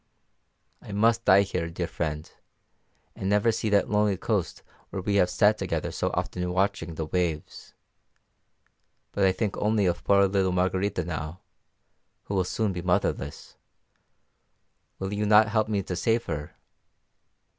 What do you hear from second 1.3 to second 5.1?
here, dear friend, and never see that lonely coast where